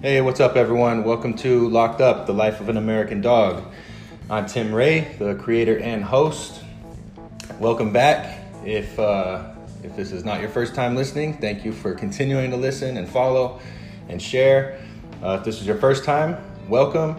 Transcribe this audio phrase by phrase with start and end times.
[0.00, 1.02] Hey, what's up, everyone?
[1.02, 3.64] Welcome to Locked Up, the life of an American dog.
[4.30, 6.62] I'm Tim Ray, the creator and host.
[7.58, 8.38] Welcome back.
[8.64, 12.56] If uh, if this is not your first time listening, thank you for continuing to
[12.56, 13.58] listen and follow
[14.08, 14.80] and share.
[15.20, 16.36] Uh, if this is your first time,
[16.68, 17.16] welcome.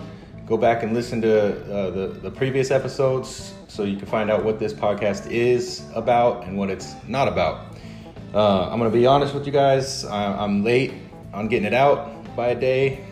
[0.48, 4.46] Go back and listen to uh, the the previous episodes so you can find out
[4.46, 7.76] what this podcast is about and what it's not about.
[8.34, 10.06] Uh, I'm gonna be honest with you guys.
[10.06, 10.94] I, I'm late
[11.34, 13.04] on getting it out by a day.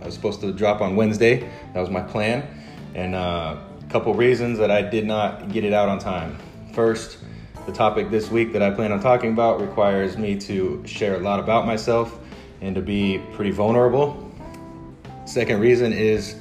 [0.00, 1.48] I was supposed to drop on Wednesday.
[1.72, 2.42] That was my plan.
[2.96, 6.36] And uh, a couple reasons that I did not get it out on time.
[6.74, 7.18] First,
[7.64, 11.20] the topic this week that I plan on talking about requires me to share a
[11.20, 12.18] lot about myself
[12.60, 14.28] and to be pretty vulnerable.
[15.26, 16.34] Second reason is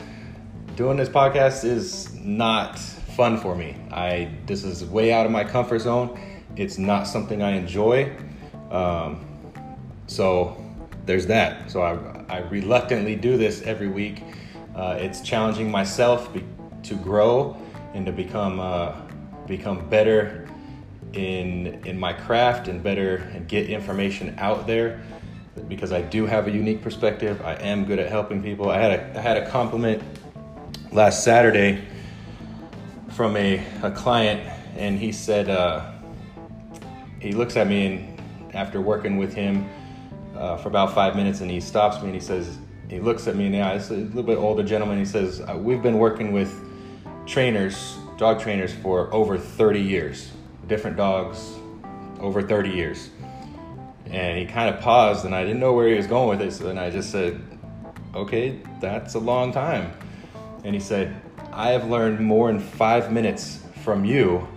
[0.75, 3.75] doing this podcast is not fun for me.
[3.91, 6.19] I this is way out of my comfort zone.
[6.55, 8.11] It's not something I enjoy.
[8.71, 9.27] Um,
[10.07, 10.57] so
[11.05, 11.69] there's that.
[11.69, 14.23] So I, I reluctantly do this every week.
[14.73, 16.45] Uh, it's challenging myself be,
[16.83, 17.57] to grow
[17.93, 19.01] and to become uh,
[19.47, 20.47] become better
[21.11, 25.01] in in my craft and better and get information out there
[25.67, 27.41] because I do have a unique perspective.
[27.41, 28.69] I am good at helping people.
[28.69, 30.01] I had a I had a compliment
[30.93, 31.83] last Saturday
[33.09, 34.39] from a, a client
[34.77, 35.91] and he said uh,
[37.19, 39.69] he looks at me and after working with him
[40.41, 42.57] uh, for about five minutes and he stops me and he says
[42.89, 44.97] he looks at me in the eyes a little bit older gentleman.
[44.97, 46.51] He says uh, we've been working with
[47.27, 50.31] trainers dog trainers for over 30 years
[50.67, 51.53] different dogs
[52.19, 53.09] over 30 years.
[54.07, 56.51] And he kind of paused and i didn't know where he was going with it
[56.51, 57.39] so then i just said
[58.15, 59.93] okay that's a long time.
[60.63, 61.21] And he said
[61.53, 64.47] i have learned more in five minutes from you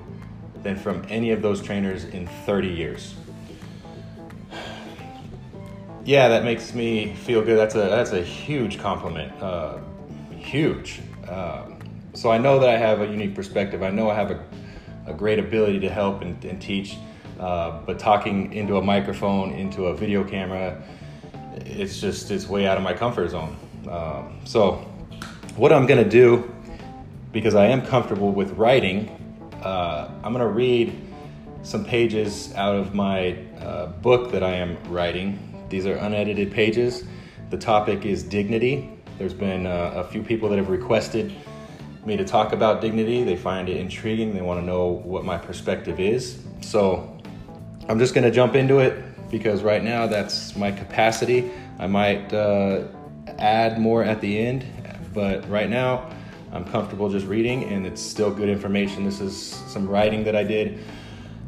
[0.63, 3.15] than from any of those trainers in 30 years
[6.05, 7.59] yeah, that makes me feel good.
[7.59, 9.79] That's a that's a huge compliment, uh,
[10.37, 11.01] huge.
[11.29, 11.79] Um,
[12.13, 13.83] so I know that I have a unique perspective.
[13.83, 14.45] I know I have a,
[15.07, 16.97] a great ability to help and, and teach.
[17.41, 20.81] Uh, but talking into a microphone, into a video camera,
[21.57, 23.57] it's just it's way out of my comfort zone.
[23.89, 24.75] Um, so
[25.57, 26.55] what I'm gonna do,
[27.33, 29.09] because I am comfortable with writing,
[29.63, 31.01] uh, I'm gonna read
[31.63, 37.05] some pages out of my uh, book that I am writing these are unedited pages.
[37.51, 38.91] The topic is dignity.
[39.19, 41.35] There's been uh, a few people that have requested
[42.05, 43.23] me to talk about dignity.
[43.25, 44.35] They find it intriguing.
[44.35, 46.43] They want to know what my perspective is.
[46.61, 47.19] So
[47.89, 51.51] I'm just going to jump into it because right now that's my capacity.
[51.79, 52.85] I might uh,
[53.39, 54.65] add more at the end,
[55.13, 56.11] but right now
[56.53, 59.05] I'm comfortable just reading and it's still good information.
[59.05, 60.79] This is some writing that I did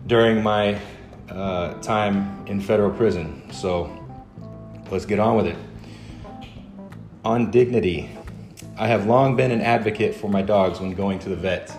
[0.07, 0.81] during my
[1.31, 3.51] uh, time in federal prison.
[3.53, 4.06] So
[4.89, 5.57] Let's get on with it.
[7.25, 8.09] On dignity.
[8.79, 11.77] I have long been an advocate for my dogs when going to the vet.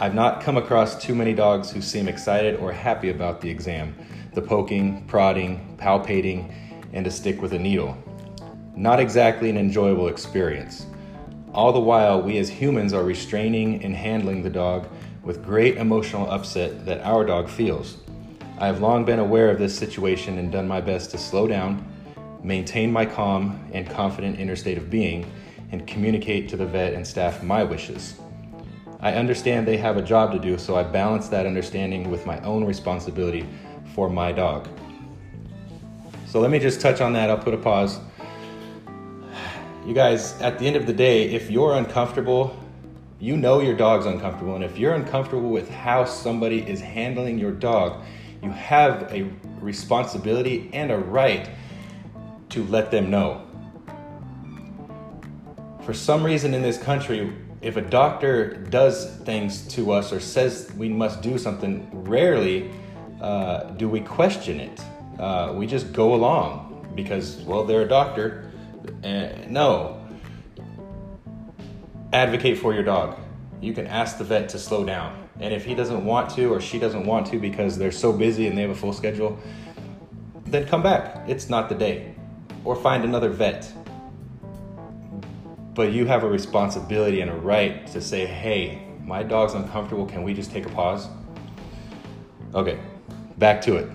[0.00, 3.94] I've not come across too many dogs who seem excited or happy about the exam,
[4.34, 6.52] the poking, prodding, palpating,
[6.92, 7.96] and to stick with a needle.
[8.74, 10.86] Not exactly an enjoyable experience.
[11.54, 14.88] All the while, we as humans are restraining and handling the dog
[15.22, 17.98] with great emotional upset that our dog feels.
[18.58, 21.86] I have long been aware of this situation and done my best to slow down,
[22.42, 25.30] maintain my calm and confident inner state of being,
[25.72, 28.14] and communicate to the vet and staff my wishes.
[29.00, 32.40] I understand they have a job to do, so I balance that understanding with my
[32.40, 33.46] own responsibility
[33.94, 34.68] for my dog.
[36.26, 37.30] So let me just touch on that.
[37.30, 37.98] I'll put a pause.
[39.86, 42.56] You guys, at the end of the day, if you're uncomfortable,
[43.18, 44.54] you know your dog's uncomfortable.
[44.54, 48.04] And if you're uncomfortable with how somebody is handling your dog,
[48.42, 49.30] you have a
[49.60, 51.48] responsibility and a right
[52.50, 53.46] to let them know.
[55.82, 60.72] For some reason in this country, if a doctor does things to us or says
[60.76, 62.70] we must do something, rarely
[63.20, 64.80] uh, do we question it.
[65.18, 68.50] Uh, we just go along because, well, they're a doctor.
[69.04, 70.06] Uh, no.
[72.12, 73.18] Advocate for your dog.
[73.60, 75.28] You can ask the vet to slow down.
[75.38, 78.46] And if he doesn't want to or she doesn't want to because they're so busy
[78.46, 79.38] and they have a full schedule,
[80.46, 81.28] then come back.
[81.28, 82.14] It's not the day
[82.64, 83.72] or find another vet.
[85.74, 90.06] But you have a responsibility and a right to say, hey, my dog's uncomfortable.
[90.06, 91.08] Can we just take a pause?
[92.54, 92.78] Okay,
[93.38, 93.88] back to it.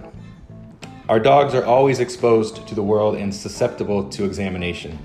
[1.08, 4.98] Our dogs are always exposed to the world and susceptible to examination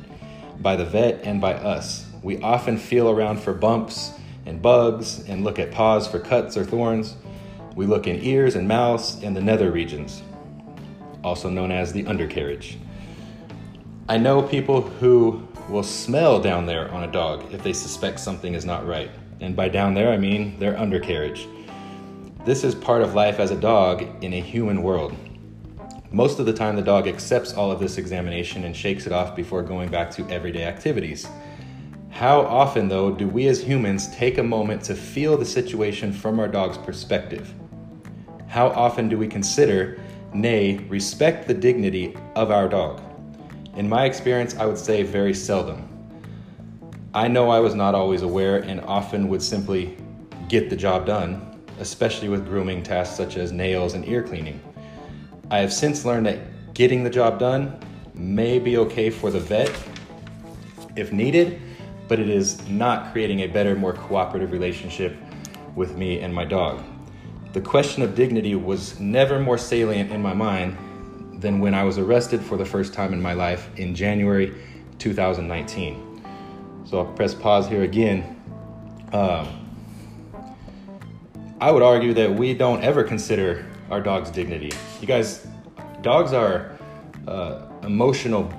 [0.60, 2.06] by the vet and by us.
[2.22, 4.12] We often feel around for bumps
[4.46, 7.16] and bugs and look at paws for cuts or thorns.
[7.76, 10.22] We look in ears and mouths and the nether regions,
[11.22, 12.78] also known as the undercarriage.
[14.10, 18.54] I know people who will smell down there on a dog if they suspect something
[18.54, 19.08] is not right.
[19.38, 21.46] And by down there, I mean their undercarriage.
[22.44, 25.14] This is part of life as a dog in a human world.
[26.10, 29.36] Most of the time, the dog accepts all of this examination and shakes it off
[29.36, 31.28] before going back to everyday activities.
[32.08, 36.40] How often, though, do we as humans take a moment to feel the situation from
[36.40, 37.54] our dog's perspective?
[38.48, 40.00] How often do we consider,
[40.34, 43.00] nay, respect the dignity of our dog?
[43.76, 45.86] In my experience, I would say very seldom.
[47.14, 49.96] I know I was not always aware and often would simply
[50.48, 54.60] get the job done, especially with grooming tasks such as nails and ear cleaning.
[55.50, 57.78] I have since learned that getting the job done
[58.12, 59.72] may be okay for the vet
[60.96, 61.60] if needed,
[62.08, 65.16] but it is not creating a better, more cooperative relationship
[65.76, 66.82] with me and my dog.
[67.52, 70.76] The question of dignity was never more salient in my mind
[71.40, 74.54] than when I was arrested for the first time in my life in January
[74.98, 76.22] 2019.
[76.84, 78.36] So I'll press pause here again.
[79.12, 79.48] Um,
[81.60, 84.70] I would argue that we don't ever consider our dog's dignity.
[85.00, 85.46] You guys,
[86.02, 86.78] dogs are
[87.26, 88.52] uh, emotional,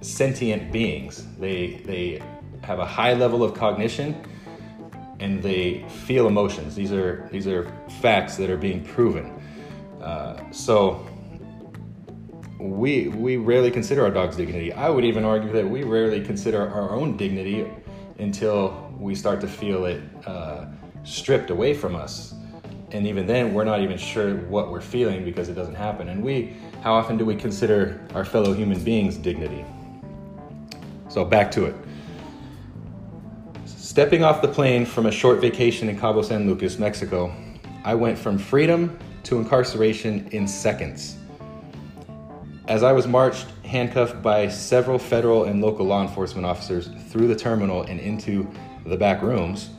[0.00, 1.26] sentient beings.
[1.38, 2.22] They they
[2.62, 4.16] have a high level of cognition
[5.20, 6.74] and they feel emotions.
[6.74, 9.32] These are these are facts that are being proven.
[10.02, 11.06] Uh, so
[12.70, 14.72] we we rarely consider our dog's dignity.
[14.72, 17.66] I would even argue that we rarely consider our own dignity
[18.18, 20.66] until we start to feel it uh,
[21.04, 22.34] stripped away from us.
[22.92, 26.08] And even then, we're not even sure what we're feeling because it doesn't happen.
[26.08, 29.64] And we, how often do we consider our fellow human beings' dignity?
[31.08, 31.74] So back to it.
[33.64, 37.34] Stepping off the plane from a short vacation in Cabo San Lucas, Mexico,
[37.84, 41.16] I went from freedom to incarceration in seconds.
[42.68, 47.36] As I was marched, handcuffed by several federal and local law enforcement officers through the
[47.36, 48.50] terminal and into
[48.84, 49.70] the back rooms,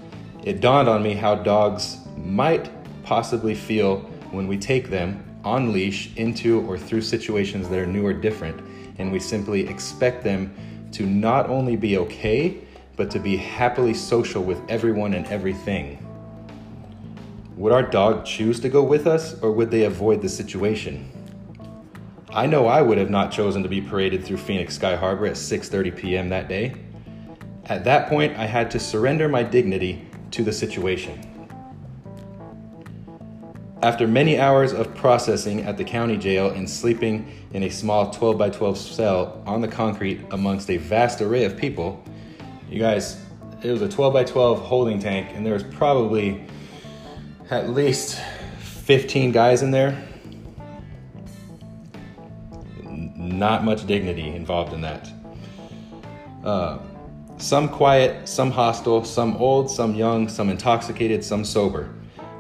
[0.46, 2.72] it dawned on me how dogs might
[3.04, 4.00] possibly feel
[4.32, 8.58] when we take them on leash into or through situations that are new or different,
[9.00, 10.54] and we simply expect them
[10.94, 12.58] to not only be okay,
[12.96, 16.02] but to be happily social with everyone and everything.
[17.58, 21.12] Would our dog choose to go with us, or would they avoid the situation?
[22.30, 25.34] I know I would have not chosen to be paraded through Phoenix Sky Harbor at
[25.34, 26.30] 6:30 p.m.
[26.30, 26.76] that day.
[27.66, 31.24] At that point, I had to surrender my dignity to the situation.
[33.82, 38.38] After many hours of processing at the county jail and sleeping in a small 12
[38.38, 42.04] by 12 cell on the concrete amongst a vast array of people,
[42.70, 43.22] you guys,
[43.64, 46.44] it was a 12 by 12 holding tank, and there was probably
[47.50, 48.20] at least
[48.60, 50.07] 15 guys in there
[53.38, 55.10] not much dignity involved in that.
[56.44, 56.80] Uh,
[57.38, 61.94] some quiet, some hostile, some old, some young, some intoxicated, some sober.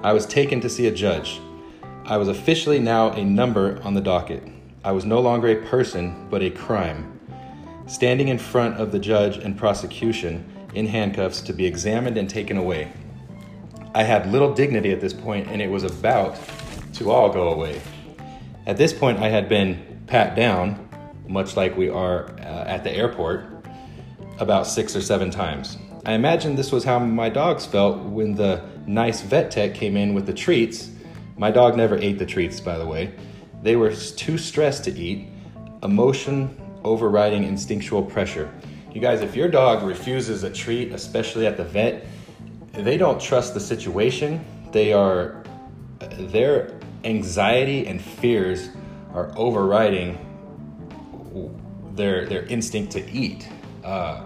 [0.04, 1.40] I was taken to see a judge.
[2.06, 4.44] I was officially now a number on the docket.
[4.84, 7.20] I was no longer a person, but a crime.
[7.86, 12.58] Standing in front of the judge and prosecution in handcuffs to be examined and taken
[12.58, 12.92] away.
[13.94, 16.38] I had little dignity at this point, and it was about
[16.94, 17.82] to all go away.
[18.66, 20.87] At this point, I had been pat down
[21.27, 23.46] much like we are uh, at the airport,
[24.39, 25.77] about six or seven times.
[26.05, 30.13] I imagine this was how my dogs felt when the nice vet tech came in
[30.13, 30.89] with the treats.
[31.38, 33.13] My dog never ate the treats, by the way.
[33.62, 35.27] They were too stressed to eat,
[35.84, 38.51] emotion overriding instinctual pressure.
[38.93, 42.05] You guys, if your dog refuses a treat, especially at the vet,
[42.72, 44.43] they don't trust the situation.
[44.72, 45.43] They are,
[46.00, 48.69] their anxiety and fears
[49.13, 50.17] are overriding
[51.94, 53.48] their their instinct to eat.
[53.84, 54.24] Uh,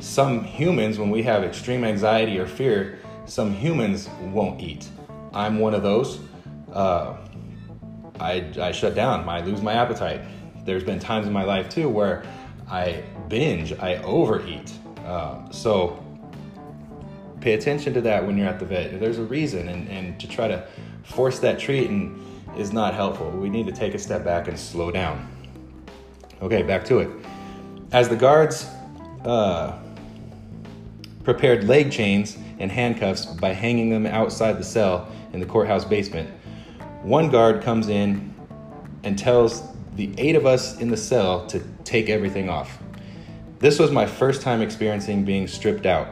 [0.00, 4.88] some humans, when we have extreme anxiety or fear, some humans won't eat.
[5.32, 6.20] I'm one of those.
[6.72, 7.16] Uh,
[8.20, 9.28] I, I shut down.
[9.28, 10.20] I lose my appetite.
[10.64, 12.24] There's been times in my life too where
[12.68, 14.72] I binge, I overeat.
[15.04, 16.02] Uh, so
[17.40, 18.98] pay attention to that when you're at the vet.
[19.00, 20.66] There's a reason, and, and to try to
[21.02, 22.20] force that treat and
[22.56, 23.30] is not helpful.
[23.30, 25.28] We need to take a step back and slow down.
[26.42, 27.10] Okay, back to it.
[27.92, 28.66] As the guards
[29.24, 29.78] uh,
[31.22, 36.28] prepared leg chains and handcuffs by hanging them outside the cell in the courthouse basement,
[37.02, 38.34] one guard comes in
[39.04, 39.62] and tells
[39.96, 42.78] the eight of us in the cell to take everything off.
[43.58, 46.08] This was my first time experiencing being stripped out.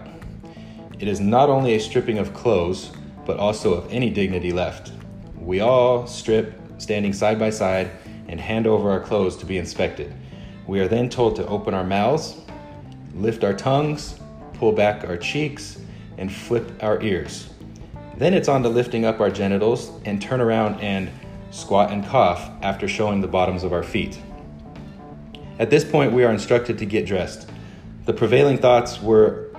[0.99, 2.93] It is not only a stripping of clothes,
[3.27, 4.93] but also of any dignity left.
[5.37, 7.91] We all strip, standing side by side,
[8.33, 10.13] and hand over our clothes to be inspected.
[10.67, 12.41] We are then told to open our mouths,
[13.15, 14.19] lift our tongues,
[14.55, 15.79] pull back our cheeks,
[16.17, 17.51] and flip our ears.
[18.17, 21.11] Then it's on to lifting up our genitals and turn around and
[21.51, 24.19] squat and cough after showing the bottoms of our feet.
[25.59, 27.51] At this point, we are instructed to get dressed.
[28.07, 29.51] The prevailing thoughts were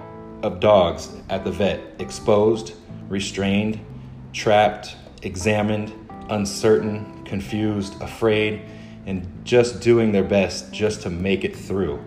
[0.42, 2.74] of dogs at the vet, exposed,
[3.08, 3.80] restrained,
[4.34, 5.94] trapped, examined,
[6.30, 8.62] uncertain, confused, afraid,
[9.08, 12.00] and just doing their best just to make it through.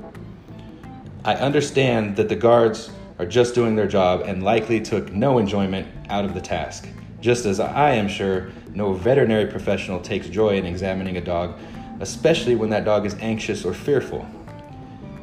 [1.25, 5.89] I understand that the guards are just doing their job and likely took no enjoyment
[6.11, 6.87] out of the task,
[7.21, 11.59] just as I am sure no veterinary professional takes joy in examining a dog,
[11.99, 14.25] especially when that dog is anxious or fearful.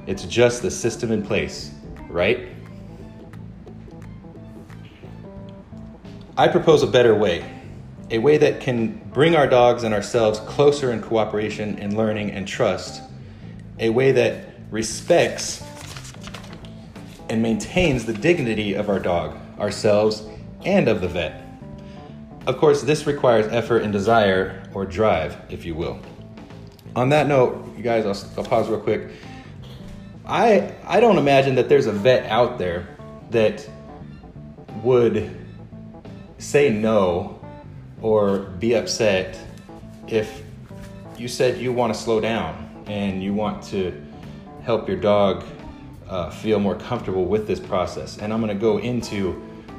[0.06, 1.72] It's just the system in place,
[2.10, 2.50] right?
[6.36, 7.63] I propose a better way,
[8.10, 12.48] a way that can bring our dogs and ourselves closer in cooperation and learning and
[12.48, 13.02] trust,
[13.80, 15.64] a way that respects
[17.30, 20.24] and maintains the dignity of our dog, ourselves,
[20.66, 21.42] and of the vet.
[22.46, 26.00] Of course, this requires effort and desire, or drive, if you will.
[26.96, 29.10] On that note, you guys, I'll, I'll pause real quick.
[30.26, 32.88] I I don't imagine that there's a vet out there
[33.32, 33.68] that
[34.84, 35.36] would
[36.38, 37.43] say no
[38.04, 39.40] or be upset
[40.08, 40.44] if
[41.18, 44.00] you said you want to slow down and you want to
[44.62, 45.44] help your dog
[46.10, 48.18] uh, feel more comfortable with this process.
[48.18, 49.32] And I'm going to go into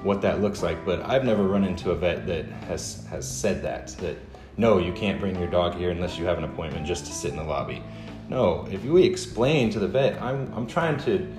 [0.03, 3.63] what that looks like, but I've never run into a vet that has has said
[3.63, 4.17] that that
[4.57, 7.31] no, you can't bring your dog here unless you have an appointment just to sit
[7.31, 7.83] in the lobby.
[8.29, 11.31] No, if we explain to the vet, I'm I'm trying to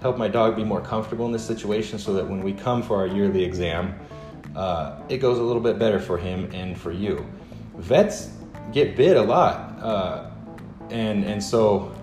[0.00, 2.96] help my dog be more comfortable in this situation so that when we come for
[2.96, 3.94] our yearly exam,
[4.56, 7.26] uh, it goes a little bit better for him and for you.
[7.76, 8.30] Vets
[8.72, 10.30] get bit a lot, uh,
[10.90, 11.94] and and so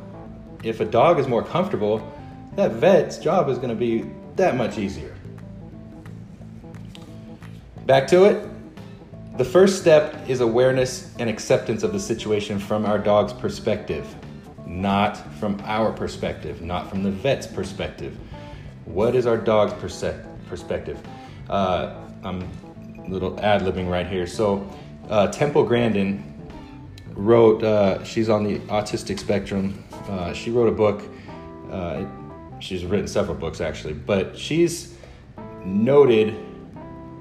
[0.64, 2.12] if a dog is more comfortable,
[2.56, 5.16] that vet's job is going to be that much easier.
[7.86, 8.48] Back to it.
[9.38, 14.06] The first step is awareness and acceptance of the situation from our dog's perspective,
[14.66, 18.18] not from our perspective, not from the vet's perspective.
[18.84, 21.02] What is our dog's perspective?
[21.50, 22.42] Uh, I'm
[23.06, 24.28] a little ad libbing right here.
[24.28, 24.70] So,
[25.10, 26.24] uh, Temple Grandin
[27.14, 29.84] wrote, uh, she's on the autistic spectrum.
[30.10, 31.04] Uh, she wrote a book.
[31.72, 32.06] Uh,
[32.60, 34.96] she's written several books actually, but she's
[35.64, 36.36] noted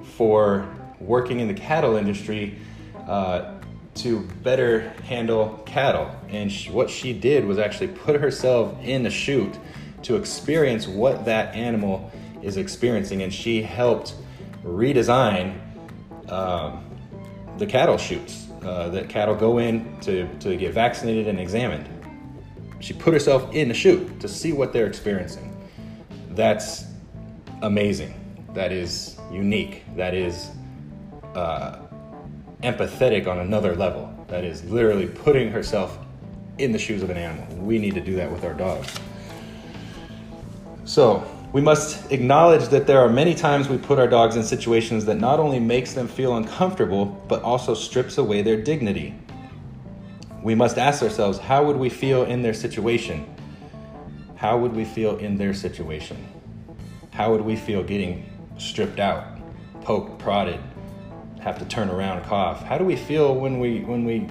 [0.02, 0.68] for
[1.00, 2.58] working in the cattle industry
[3.06, 3.54] uh,
[3.94, 6.10] to better handle cattle.
[6.28, 9.56] And she, what she did was actually put herself in a chute
[10.02, 12.10] to experience what that animal
[12.42, 14.14] is experiencing, and she helped
[14.68, 15.58] redesign
[16.30, 16.84] um,
[17.58, 21.88] the cattle chutes uh, that cattle go in to, to get vaccinated and examined.
[22.80, 25.56] She put herself in the chute to see what they're experiencing.
[26.30, 26.84] That's
[27.62, 28.14] amazing.
[28.54, 29.84] That is unique.
[29.96, 30.50] That is
[31.34, 31.80] uh,
[32.62, 34.12] empathetic on another level.
[34.28, 35.98] That is literally putting herself
[36.58, 37.46] in the shoes of an animal.
[37.56, 38.92] We need to do that with our dogs.
[40.84, 45.06] So, we must acknowledge that there are many times we put our dogs in situations
[45.06, 49.14] that not only makes them feel uncomfortable, but also strips away their dignity.
[50.42, 53.26] We must ask ourselves, how would we feel in their situation?
[54.36, 56.28] How would we feel in their situation?
[57.12, 59.38] How would we feel getting stripped out,
[59.82, 60.60] poked, prodded,
[61.40, 62.62] have to turn around, cough?
[62.62, 64.28] How do we feel when we when we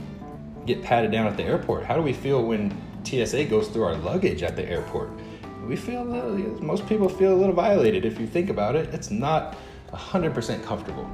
[0.67, 1.83] get patted down at the airport?
[1.83, 2.71] How do we feel when
[3.03, 5.09] TSA goes through our luggage at the airport?
[5.65, 8.93] We feel little, most people feel a little violated if you think about it.
[8.93, 9.55] It's not
[9.91, 11.09] 100% comfortable.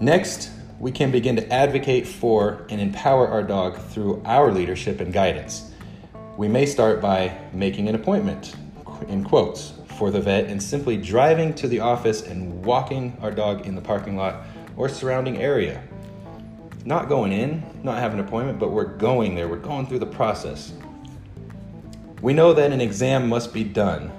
[0.00, 5.12] Next, we can begin to advocate for and empower our dog through our leadership and
[5.12, 5.72] guidance.
[6.38, 8.56] We may start by making an appointment,
[9.08, 13.66] in quotes, for the vet and simply driving to the office and walking our dog
[13.66, 15.82] in the parking lot or surrounding area.
[16.86, 20.06] Not going in, not having an appointment, but we're going there, we're going through the
[20.06, 20.72] process.
[22.20, 24.12] We know that an exam must be done.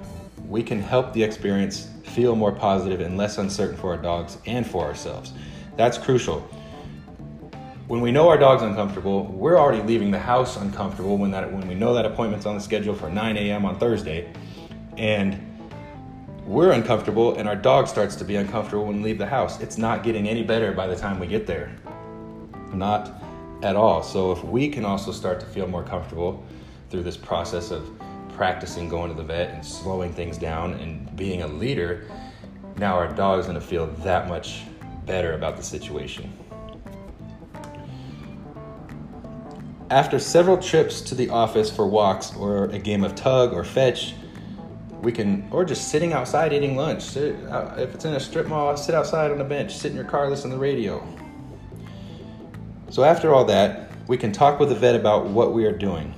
[0.48, 4.66] We can help the experience feel more positive and less uncertain for our dogs and
[4.66, 5.32] for ourselves.
[5.76, 6.40] That's crucial.
[7.86, 11.68] When we know our dog's uncomfortable, we're already leaving the house uncomfortable when that when
[11.68, 13.64] we know that appointment's on the schedule for 9 a.m.
[13.64, 14.32] on Thursday,
[14.96, 15.40] and
[16.44, 19.60] we're uncomfortable and our dog starts to be uncomfortable when we leave the house.
[19.60, 21.72] It's not getting any better by the time we get there.
[22.72, 23.22] Not
[23.62, 24.02] at all.
[24.02, 26.44] So if we can also start to feel more comfortable,
[26.92, 27.90] through this process of
[28.34, 32.06] practicing going to the vet and slowing things down and being a leader,
[32.76, 34.64] now our dog's gonna feel that much
[35.06, 36.30] better about the situation.
[39.90, 44.14] After several trips to the office for walks or a game of tug or fetch,
[45.00, 47.02] we can, or just sitting outside eating lunch.
[47.02, 49.96] Sit, uh, if it's in a strip mall, sit outside on a bench, sit in
[49.96, 51.02] your car, listen to the radio.
[52.90, 56.14] So after all that, we can talk with the vet about what we are doing.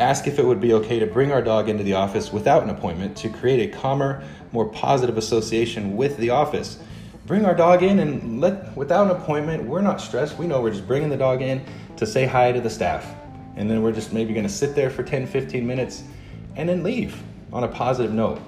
[0.00, 2.70] Ask if it would be okay to bring our dog into the office without an
[2.70, 6.78] appointment to create a calmer, more positive association with the office.
[7.26, 10.38] Bring our dog in and let, without an appointment, we're not stressed.
[10.38, 11.62] We know we're just bringing the dog in
[11.98, 13.14] to say hi to the staff.
[13.56, 16.02] And then we're just maybe going to sit there for 10, 15 minutes
[16.56, 18.40] and then leave on a positive note.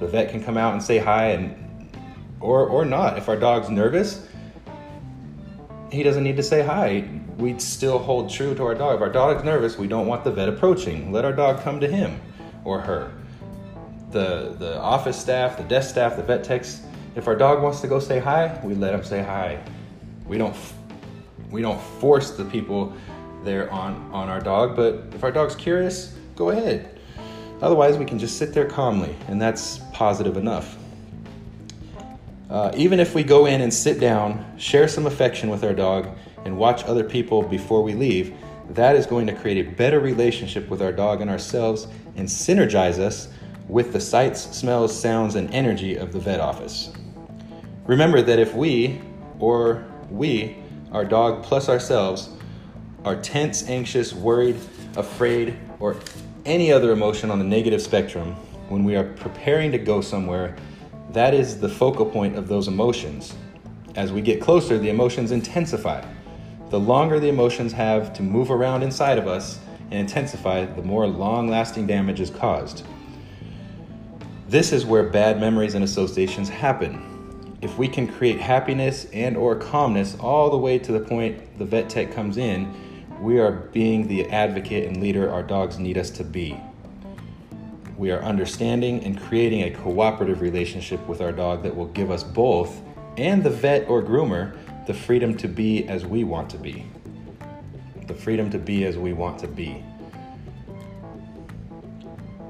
[0.00, 1.90] The vet can come out and say hi and
[2.40, 3.18] or or not.
[3.18, 4.26] If our dog's nervous,
[5.90, 7.06] he doesn't need to say hi.
[7.38, 8.96] We'd still hold true to our dog.
[8.96, 11.12] If our dog's nervous, we don't want the vet approaching.
[11.12, 12.20] Let our dog come to him
[12.64, 13.12] or her.
[14.10, 16.82] The the office staff, the desk staff, the vet techs,
[17.14, 19.62] if our dog wants to go say hi, we let him say hi.
[20.26, 20.54] We don't
[21.50, 22.92] we don't force the people
[23.44, 26.98] there on on our dog, but if our dog's curious, go ahead.
[27.60, 30.76] Otherwise, we can just sit there calmly, and that's positive enough.
[32.50, 36.08] Uh, even if we go in and sit down, share some affection with our dog,
[36.44, 38.34] and watch other people before we leave,
[38.70, 42.98] that is going to create a better relationship with our dog and ourselves and synergize
[42.98, 43.28] us
[43.68, 46.92] with the sights, smells, sounds, and energy of the vet office.
[47.86, 49.00] Remember that if we,
[49.38, 50.56] or we,
[50.92, 52.30] our dog plus ourselves,
[53.04, 54.56] are tense, anxious, worried,
[54.96, 55.96] afraid, or
[56.44, 58.34] any other emotion on the negative spectrum,
[58.68, 60.56] when we are preparing to go somewhere,
[61.10, 63.34] that is the focal point of those emotions.
[63.96, 66.04] As we get closer, the emotions intensify.
[66.72, 69.58] The longer the emotions have to move around inside of us
[69.90, 72.86] and intensify, the more long lasting damage is caused.
[74.48, 77.58] This is where bad memories and associations happen.
[77.60, 81.66] If we can create happiness and or calmness all the way to the point the
[81.66, 82.74] vet tech comes in,
[83.20, 86.58] we are being the advocate and leader our dogs need us to be.
[87.98, 92.24] We are understanding and creating a cooperative relationship with our dog that will give us
[92.24, 92.80] both
[93.18, 96.86] and the vet or groomer the freedom to be as we want to be.
[98.06, 99.84] The freedom to be as we want to be.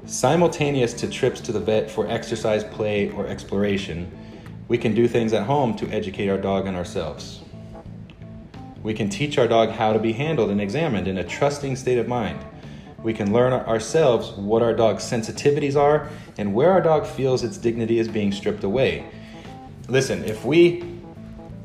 [0.05, 4.11] Simultaneous to trips to the vet for exercise, play, or exploration,
[4.67, 7.41] we can do things at home to educate our dog and ourselves.
[8.81, 11.97] We can teach our dog how to be handled and examined in a trusting state
[11.97, 12.43] of mind.
[13.01, 17.57] We can learn ourselves what our dog's sensitivities are and where our dog feels its
[17.57, 19.05] dignity is being stripped away.
[19.87, 20.92] Listen, if we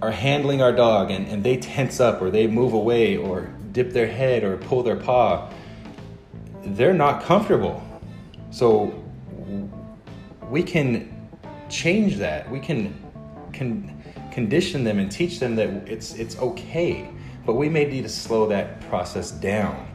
[0.00, 3.92] are handling our dog and, and they tense up or they move away or dip
[3.92, 5.50] their head or pull their paw,
[6.64, 7.82] they're not comfortable.
[8.50, 9.04] So
[10.48, 11.28] we can
[11.68, 12.50] change that.
[12.50, 12.94] We can,
[13.52, 17.08] can condition them and teach them that it's it's okay.
[17.44, 19.86] But we may need to slow that process down.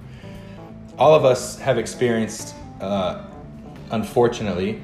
[0.98, 3.26] All of us have experienced, uh,
[3.92, 4.82] unfortunately,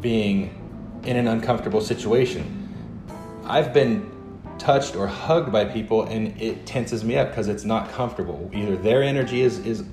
[0.00, 2.54] being in an uncomfortable situation.
[3.44, 4.10] I've been
[4.58, 8.50] touched or hugged by people and it tenses me up because it's not comfortable.
[8.52, 9.84] Either their energy is is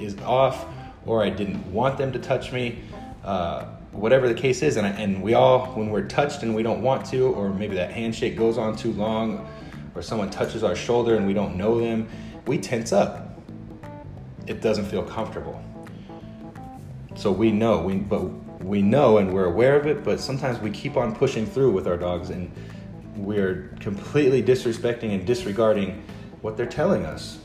[0.00, 0.66] is off
[1.06, 2.80] or I didn't want them to touch me.
[3.24, 6.82] Uh, whatever the case is, and, and we all, when we're touched and we don't
[6.82, 9.48] want to, or maybe that handshake goes on too long,
[9.94, 12.08] or someone touches our shoulder and we don't know them,
[12.46, 13.40] we tense up.
[14.46, 15.62] It doesn't feel comfortable.
[17.16, 18.22] So we know, we, but
[18.62, 21.86] we know and we're aware of it, but sometimes we keep on pushing through with
[21.88, 22.50] our dogs and
[23.18, 26.02] we're completely disrespecting and disregarding
[26.40, 27.38] what they're telling us.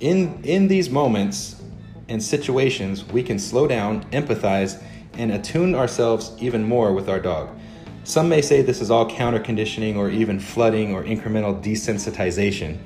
[0.00, 1.62] In, in these moments,
[2.12, 4.82] and situations, we can slow down, empathize,
[5.14, 7.48] and attune ourselves even more with our dog.
[8.04, 12.78] Some may say this is all counter conditioning or even flooding or incremental desensitization.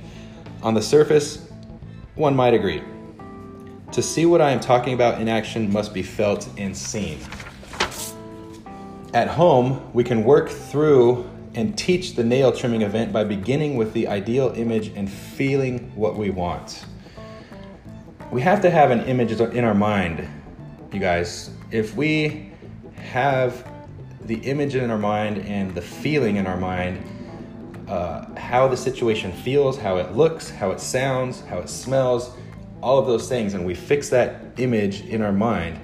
[0.63, 1.49] On the surface,
[2.15, 2.83] one might agree.
[3.93, 7.19] To see what I am talking about in action must be felt and seen.
[9.17, 13.93] At home, we can work through and teach the nail trimming event by beginning with
[13.95, 16.85] the ideal image and feeling what we want
[18.31, 20.29] we have to have an image in our mind,
[20.93, 21.51] you guys.
[21.71, 22.53] If we
[22.97, 23.67] have
[24.23, 27.05] the image in our mind and the feeling in our mind,
[27.89, 32.35] uh, how the situation feels, how it looks, how it sounds, how it smells,
[32.83, 35.81] all of those things, and we fix that image in our mind,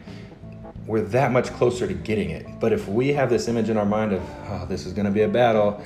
[0.93, 2.61] we're that much closer to getting it.
[2.61, 5.11] But if we have this image in our mind of, oh, this is going to
[5.11, 5.83] be a battle,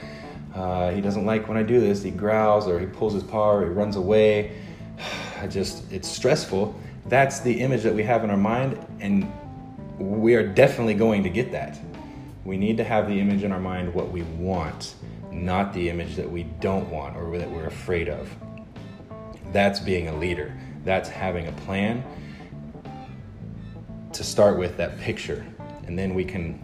[0.53, 3.53] uh, he doesn't like when I do this, he growls or he pulls his paw
[3.53, 4.57] or he runs away,
[5.40, 6.75] I just, it's stressful.
[7.07, 9.33] That's the image that we have in our mind, and
[9.97, 11.79] we are definitely going to get that.
[12.45, 14.97] We need to have the image in our mind what we want,
[15.31, 18.29] not the image that we don't want or that we're afraid of.
[19.53, 20.53] That's being a leader.
[20.85, 22.03] That's having a plan
[24.16, 25.46] to start with that picture.
[25.87, 26.61] And then we can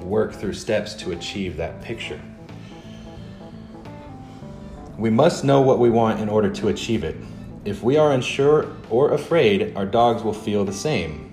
[0.00, 2.20] work through steps to achieve that picture.
[4.96, 7.16] We must know what we want in order to achieve it.
[7.64, 11.32] If we are unsure or afraid, our dogs will feel the same.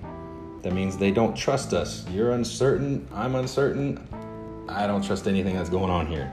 [0.61, 2.05] That means they don't trust us.
[2.09, 4.07] You're uncertain, I'm uncertain,
[4.67, 6.31] I don't trust anything that's going on here.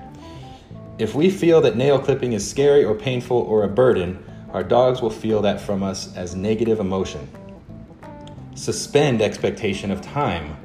[0.99, 5.01] If we feel that nail clipping is scary or painful or a burden, our dogs
[5.01, 7.29] will feel that from us as negative emotion.
[8.55, 10.57] Suspend expectation of time.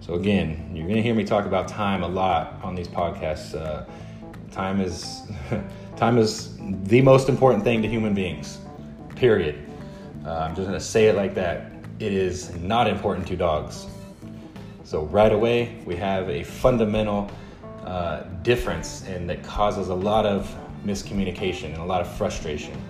[0.00, 3.54] So, again, you're going to hear me talk about time a lot on these podcasts.
[3.54, 3.84] Uh,
[4.52, 5.22] time is.
[5.96, 8.58] time is the most important thing to human beings,
[9.16, 9.64] period.
[10.24, 11.72] Uh, I'm just going to say it like that.
[11.98, 13.86] It is not important to dogs.
[14.84, 17.30] So, right away, we have a fundamental
[17.84, 22.80] uh, difference and that causes a lot of miscommunication and a lot of frustration.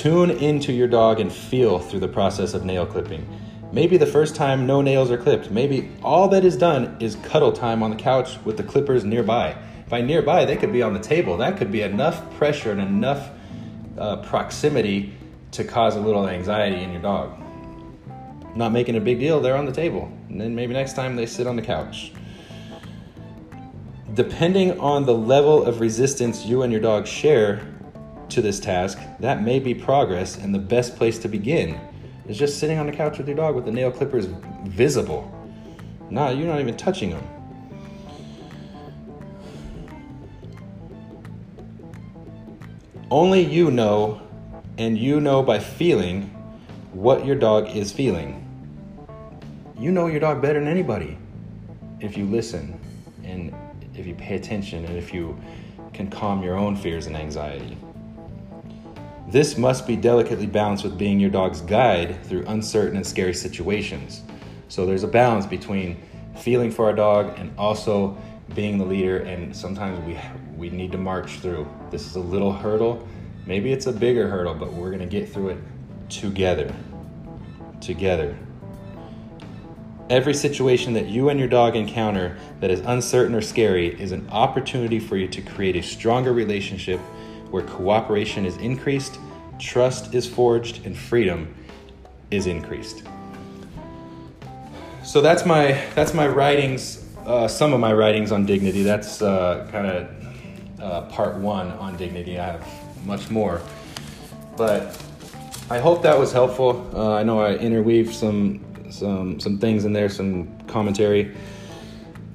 [0.00, 3.28] Tune into your dog and feel through the process of nail clipping.
[3.70, 5.50] Maybe the first time no nails are clipped.
[5.50, 9.58] Maybe all that is done is cuddle time on the couch with the clippers nearby.
[9.90, 11.36] By nearby, they could be on the table.
[11.36, 13.28] That could be enough pressure and enough
[13.98, 15.12] uh, proximity
[15.50, 17.38] to cause a little anxiety in your dog.
[18.56, 20.10] Not making a big deal, they're on the table.
[20.30, 22.14] And then maybe next time they sit on the couch.
[24.14, 27.60] Depending on the level of resistance you and your dog share
[28.30, 31.80] to this task, that may be progress and the best place to begin
[32.28, 34.26] is just sitting on the couch with your dog with the nail clippers
[34.64, 35.30] visible.
[36.10, 37.24] Nah, you're not even touching them.
[43.10, 44.22] Only you know,
[44.78, 46.22] and you know by feeling
[46.92, 48.46] what your dog is feeling.
[49.78, 51.18] You know your dog better than anybody
[52.00, 52.78] if you listen
[53.24, 53.54] and
[53.94, 55.38] if you pay attention and if you
[55.92, 57.76] can calm your own fears and anxiety.
[59.30, 64.22] This must be delicately balanced with being your dog's guide through uncertain and scary situations.
[64.66, 66.02] So there's a balance between
[66.36, 68.18] feeling for our dog and also
[68.56, 70.18] being the leader and sometimes we
[70.56, 71.68] we need to march through.
[71.92, 73.06] This is a little hurdle.
[73.46, 75.58] Maybe it's a bigger hurdle, but we're going to get through it
[76.08, 76.74] together.
[77.80, 78.36] Together.
[80.10, 84.28] Every situation that you and your dog encounter that is uncertain or scary is an
[84.30, 86.98] opportunity for you to create a stronger relationship
[87.50, 89.18] where cooperation is increased,
[89.58, 91.54] trust is forged, and freedom
[92.30, 93.02] is increased.
[95.02, 98.82] So that's my that's my writings, uh, some of my writings on dignity.
[98.82, 102.38] That's uh, kind of uh, part one on dignity.
[102.38, 103.60] I have much more,
[104.56, 105.02] but
[105.70, 106.90] I hope that was helpful.
[106.94, 111.34] Uh, I know I interweaved some some some things in there, some commentary.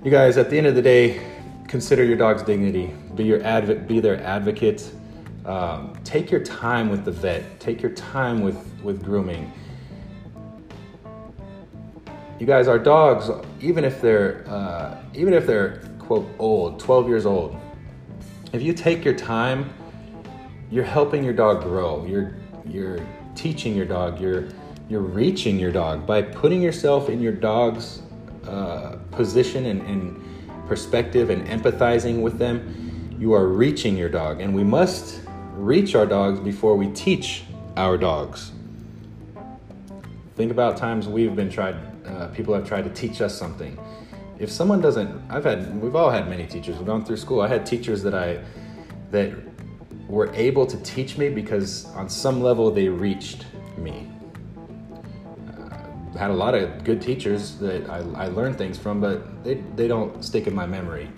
[0.03, 1.21] You guys, at the end of the day,
[1.67, 2.93] consider your dog's dignity.
[3.15, 3.87] Be your advocate.
[3.87, 4.91] Be their advocate.
[5.45, 7.59] Um, take your time with the vet.
[7.59, 9.51] Take your time with with grooming.
[12.39, 13.29] You guys, our dogs,
[13.61, 17.55] even if they're uh, even if they're quote old, 12 years old,
[18.53, 19.73] if you take your time,
[20.71, 22.05] you're helping your dog grow.
[22.05, 22.99] You're you're
[23.35, 24.19] teaching your dog.
[24.19, 24.49] You're
[24.89, 28.01] you're reaching your dog by putting yourself in your dog's
[28.47, 33.15] uh, position and, and perspective and empathizing with them.
[33.19, 35.24] You are reaching your dog, and we must
[35.55, 37.43] reach our dogs before we teach
[37.77, 38.51] our dogs.
[40.35, 43.77] Think about times we've been tried, uh, people have tried to teach us something.
[44.37, 46.77] If someone doesn't, I've had, we've all had many teachers.
[46.77, 47.41] We've gone through school.
[47.41, 48.43] I had teachers that I,
[49.11, 49.33] that
[50.07, 53.45] were able to teach me because on some level they reached
[53.77, 54.09] me
[56.17, 59.87] had a lot of good teachers that I, I learned things from, but they, they
[59.87, 61.09] don't stick in my memory,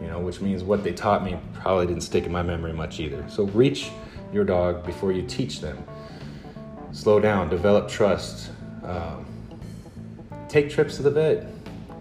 [0.00, 3.00] you know, which means what they taught me probably didn't stick in my memory much
[3.00, 3.24] either.
[3.28, 3.90] So reach
[4.32, 5.82] your dog before you teach them.
[6.92, 8.50] Slow down, develop trust.
[8.82, 9.26] Um,
[10.48, 11.46] take trips to the vet.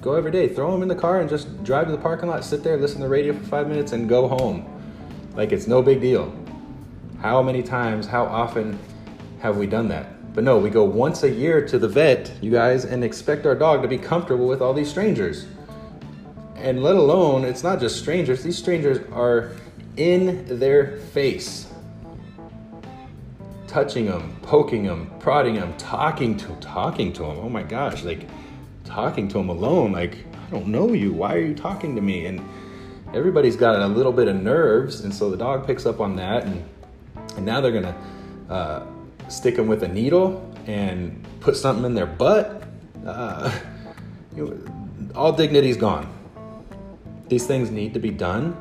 [0.01, 0.47] Go every day.
[0.47, 2.97] Throw them in the car and just drive to the parking lot, sit there, listen
[2.99, 4.65] to the radio for five minutes, and go home.
[5.35, 6.33] Like it's no big deal.
[7.21, 8.79] How many times, how often
[9.39, 10.33] have we done that?
[10.33, 13.55] But no, we go once a year to the vet, you guys, and expect our
[13.55, 15.47] dog to be comfortable with all these strangers.
[16.57, 19.51] And let alone, it's not just strangers, these strangers are
[19.95, 21.67] in their face.
[23.67, 27.37] Touching them, poking them, prodding them, talking to talking to them.
[27.39, 28.27] Oh my gosh, like
[28.85, 31.13] talking to them alone, like I don't know you.
[31.13, 32.25] Why are you talking to me?
[32.25, 32.41] And
[33.13, 36.45] everybody's got a little bit of nerves, and so the dog picks up on that,
[36.45, 36.67] and
[37.35, 37.97] and now they're gonna
[38.49, 38.83] uh,
[39.27, 42.63] stick them with a needle and put something in their butt,
[43.05, 43.51] uh,
[44.35, 46.16] you know, all dignity's gone.
[47.29, 48.51] These things need to be done.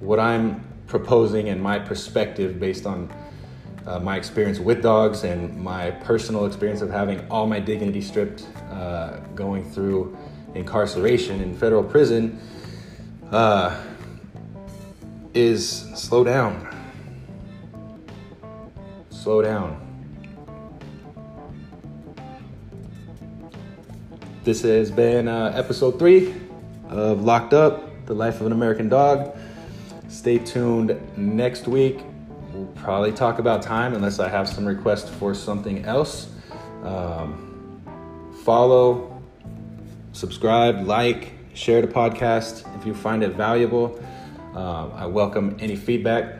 [0.00, 3.12] What I'm proposing and my perspective based on
[3.86, 8.46] uh, my experience with dogs and my personal experience of having all my dignity stripped
[8.70, 10.16] uh, going through
[10.54, 12.40] incarceration in federal prison
[13.30, 13.76] uh,
[15.34, 16.68] is slow down.
[19.10, 19.78] Slow down.
[24.44, 26.34] This has been uh, episode three
[26.92, 29.34] of Locked Up, The Life of an American Dog.
[30.08, 32.00] Stay tuned next week.
[32.52, 36.28] We'll probably talk about time unless I have some requests for something else.
[36.82, 37.82] Um,
[38.44, 39.22] follow,
[40.12, 43.98] subscribe, like, share the podcast if you find it valuable.
[44.54, 46.36] Uh, I welcome any feedback.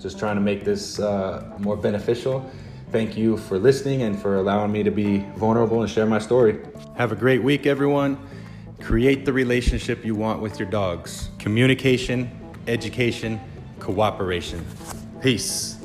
[0.00, 2.50] Just trying to make this uh, more beneficial.
[2.90, 6.58] Thank you for listening and for allowing me to be vulnerable and share my story.
[6.96, 8.18] Have a great week, everyone.
[8.80, 12.30] Create the relationship you want with your dogs communication,
[12.66, 13.40] education,
[13.80, 14.64] cooperation.
[15.20, 15.77] Peace.